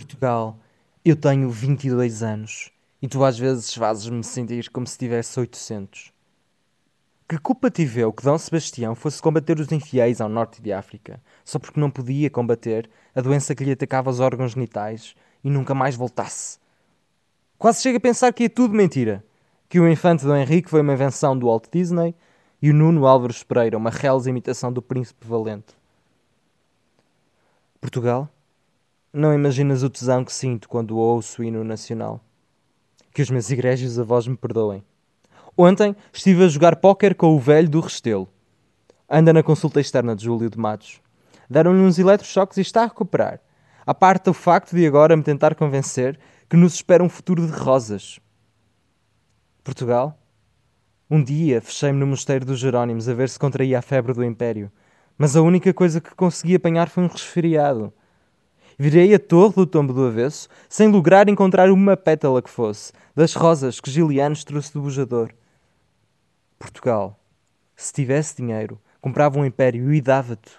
Portugal, 0.00 0.58
eu 1.04 1.14
tenho 1.14 1.50
22 1.50 2.22
anos 2.22 2.70
e 3.02 3.06
tu 3.06 3.22
às 3.22 3.38
vezes 3.38 3.74
fazes-me 3.74 4.24
sentir 4.24 4.70
como 4.70 4.86
se 4.86 4.96
tivesse 4.96 5.38
800. 5.38 6.10
Que 7.28 7.38
culpa 7.38 7.70
tive 7.70 8.00
eu 8.00 8.10
que 8.10 8.24
Dom 8.24 8.38
Sebastião 8.38 8.94
fosse 8.94 9.20
combater 9.20 9.60
os 9.60 9.70
infiéis 9.70 10.20
ao 10.20 10.28
norte 10.28 10.62
de 10.62 10.72
África, 10.72 11.20
só 11.44 11.58
porque 11.58 11.78
não 11.78 11.90
podia 11.90 12.30
combater 12.30 12.88
a 13.14 13.20
doença 13.20 13.54
que 13.54 13.62
lhe 13.62 13.72
atacava 13.72 14.08
os 14.08 14.20
órgãos 14.20 14.52
genitais 14.52 15.14
e 15.44 15.50
nunca 15.50 15.74
mais 15.74 15.94
voltasse? 15.94 16.58
Quase 17.58 17.82
chega 17.82 17.98
a 17.98 18.00
pensar 18.00 18.32
que 18.32 18.44
é 18.44 18.48
tudo 18.48 18.74
mentira, 18.74 19.22
que 19.68 19.78
o 19.78 19.88
infante 19.88 20.24
Dom 20.24 20.36
Henrique 20.36 20.70
foi 20.70 20.80
uma 20.80 20.94
invenção 20.94 21.38
do 21.38 21.46
Walt 21.46 21.66
Disney 21.70 22.14
e 22.62 22.70
o 22.70 22.74
Nuno 22.74 23.06
Álvares 23.06 23.42
Pereira 23.42 23.76
uma 23.76 23.90
reles 23.90 24.26
imitação 24.26 24.72
do 24.72 24.80
príncipe 24.80 25.26
valente. 25.26 25.78
Portugal? 27.80 28.30
Não 29.12 29.34
imaginas 29.34 29.82
o 29.82 29.90
tesão 29.90 30.24
que 30.24 30.32
sinto 30.32 30.68
quando 30.68 30.96
ouço 30.96 31.42
o 31.42 31.44
hino 31.44 31.64
nacional. 31.64 32.20
Que 33.12 33.20
os 33.22 33.28
meus 33.28 33.50
igrejas 33.50 33.98
avós 33.98 34.28
me 34.28 34.36
perdoem. 34.36 34.84
Ontem 35.58 35.96
estive 36.12 36.44
a 36.44 36.48
jogar 36.48 36.76
póquer 36.76 37.16
com 37.16 37.34
o 37.34 37.40
velho 37.40 37.68
do 37.68 37.80
Restelo. 37.80 38.28
Anda 39.10 39.32
na 39.32 39.42
consulta 39.42 39.80
externa 39.80 40.14
de 40.14 40.24
Júlio 40.24 40.48
de 40.48 40.56
Matos. 40.56 41.00
Deram-lhe 41.50 41.80
uns 41.80 41.98
eletrochoques 41.98 42.56
e 42.58 42.60
está 42.60 42.84
a 42.84 42.86
recuperar. 42.86 43.40
A 43.84 43.92
parte 43.92 44.26
do 44.26 44.32
facto 44.32 44.76
de 44.76 44.86
agora 44.86 45.16
me 45.16 45.24
tentar 45.24 45.56
convencer 45.56 46.16
que 46.48 46.56
nos 46.56 46.74
espera 46.74 47.02
um 47.02 47.08
futuro 47.08 47.44
de 47.44 47.52
rosas. 47.52 48.20
Portugal? 49.64 50.16
Um 51.10 51.20
dia 51.20 51.60
fechei-me 51.60 51.98
no 51.98 52.06
mosteiro 52.06 52.44
dos 52.44 52.60
Jerónimos 52.60 53.08
a 53.08 53.14
ver 53.14 53.28
se 53.28 53.40
contraía 53.40 53.80
a 53.80 53.82
febre 53.82 54.12
do 54.12 54.22
Império, 54.22 54.70
mas 55.18 55.34
a 55.34 55.42
única 55.42 55.74
coisa 55.74 56.00
que 56.00 56.14
consegui 56.14 56.54
apanhar 56.54 56.88
foi 56.88 57.02
um 57.02 57.08
resfriado. 57.08 57.92
Virei 58.82 59.14
a 59.14 59.18
torre 59.18 59.56
do 59.56 59.66
tombo 59.66 59.92
do 59.92 60.06
avesso, 60.06 60.48
sem 60.66 60.88
lograr 60.88 61.28
encontrar 61.28 61.70
uma 61.70 61.98
pétala 61.98 62.40
que 62.40 62.48
fosse, 62.48 62.94
das 63.14 63.34
rosas 63.34 63.78
que 63.78 63.90
Gilianos 63.90 64.42
trouxe 64.42 64.72
do 64.72 64.80
bujador. 64.80 65.34
Portugal, 66.58 67.20
se 67.76 67.92
tivesse 67.92 68.38
dinheiro, 68.38 68.80
comprava 68.98 69.38
um 69.38 69.44
império 69.44 69.92
e 69.92 70.00
dava-te. 70.00 70.52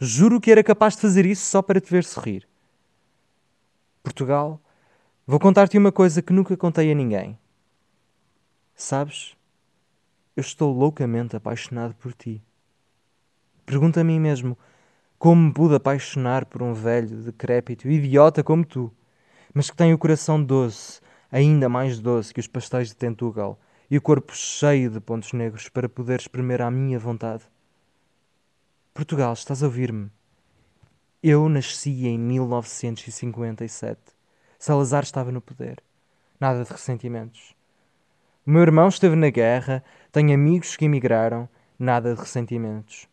Juro 0.00 0.40
que 0.40 0.50
era 0.50 0.64
capaz 0.64 0.96
de 0.96 1.02
fazer 1.02 1.24
isso 1.26 1.46
só 1.46 1.62
para 1.62 1.80
te 1.80 1.88
ver 1.88 2.02
sorrir. 2.02 2.44
Portugal, 4.02 4.60
vou 5.24 5.38
contar-te 5.38 5.78
uma 5.78 5.92
coisa 5.92 6.20
que 6.20 6.32
nunca 6.32 6.56
contei 6.56 6.90
a 6.90 6.94
ninguém. 6.96 7.38
Sabes, 8.74 9.36
eu 10.34 10.40
estou 10.40 10.76
loucamente 10.76 11.36
apaixonado 11.36 11.94
por 11.94 12.12
ti. 12.14 12.42
Pergunta 13.64 14.00
a 14.00 14.04
mim 14.04 14.18
mesmo 14.18 14.58
como 15.18 15.48
me 15.48 15.52
pude 15.52 15.74
apaixonar 15.74 16.46
por 16.46 16.62
um 16.62 16.72
velho, 16.72 17.22
decrépito, 17.22 17.88
idiota 17.88 18.44
como 18.44 18.64
tu, 18.64 18.92
mas 19.52 19.68
que 19.68 19.76
tem 19.76 19.92
o 19.92 19.98
coração 19.98 20.42
doce, 20.42 21.00
ainda 21.30 21.68
mais 21.68 21.98
doce 21.98 22.32
que 22.32 22.40
os 22.40 22.46
pastéis 22.46 22.88
de 22.88 22.96
Tentugal, 22.96 23.58
e 23.90 23.96
o 23.96 24.02
corpo 24.02 24.34
cheio 24.34 24.90
de 24.90 25.00
pontos 25.00 25.32
negros 25.32 25.68
para 25.68 25.88
poder 25.88 26.20
espremer 26.20 26.62
à 26.62 26.70
minha 26.70 26.98
vontade? 26.98 27.42
Portugal, 28.94 29.32
estás 29.32 29.62
a 29.62 29.66
ouvir-me? 29.66 30.10
Eu 31.22 31.48
nasci 31.48 32.06
em 32.06 32.18
1957. 32.18 34.00
Salazar 34.58 35.02
estava 35.02 35.32
no 35.32 35.40
poder. 35.40 35.82
Nada 36.38 36.62
de 36.62 36.70
ressentimentos. 36.70 37.56
O 38.46 38.50
meu 38.50 38.62
irmão 38.62 38.88
esteve 38.88 39.16
na 39.16 39.30
guerra, 39.30 39.82
tenho 40.12 40.32
amigos 40.32 40.76
que 40.76 40.84
emigraram, 40.84 41.48
nada 41.78 42.14
de 42.14 42.20
ressentimentos. 42.20 43.08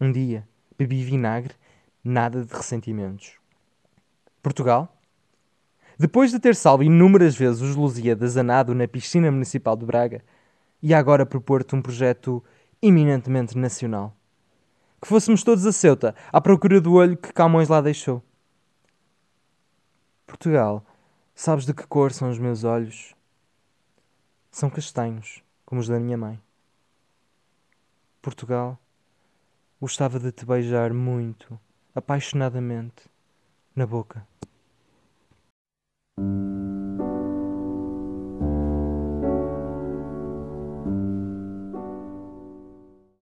Um 0.00 0.10
dia, 0.10 0.46
bebi 0.82 1.04
vinagre, 1.04 1.54
nada 2.02 2.44
de 2.44 2.52
ressentimentos. 2.52 3.38
Portugal? 4.42 4.96
Depois 5.98 6.30
de 6.32 6.40
ter 6.40 6.56
salvo 6.56 6.82
inúmeras 6.82 7.36
vezes 7.36 7.60
os 7.60 7.76
Lusíadas 7.76 8.36
a 8.36 8.42
nado 8.42 8.74
na 8.74 8.88
piscina 8.88 9.30
municipal 9.30 9.76
de 9.76 9.86
Braga, 9.86 10.24
ia 10.82 10.98
agora 10.98 11.24
propor-te 11.24 11.76
um 11.76 11.82
projeto 11.82 12.42
eminentemente 12.82 13.56
nacional. 13.56 14.16
Que 15.00 15.06
fôssemos 15.06 15.44
todos 15.44 15.64
a 15.64 15.72
Ceuta, 15.72 16.14
à 16.32 16.40
procura 16.40 16.80
do 16.80 16.94
olho 16.94 17.16
que 17.16 17.32
Camões 17.32 17.68
lá 17.68 17.80
deixou. 17.80 18.22
Portugal, 20.26 20.84
sabes 21.34 21.64
de 21.64 21.74
que 21.74 21.86
cor 21.86 22.12
são 22.12 22.30
os 22.30 22.38
meus 22.38 22.64
olhos? 22.64 23.14
São 24.50 24.68
castanhos, 24.68 25.42
como 25.64 25.80
os 25.80 25.88
da 25.88 26.00
minha 26.00 26.16
mãe. 26.16 26.40
Portugal, 28.20 28.78
Gostava 29.82 30.20
de 30.20 30.30
te 30.30 30.46
beijar 30.46 30.94
muito, 30.94 31.58
apaixonadamente, 31.92 33.10
na 33.74 33.84
boca. 33.84 34.24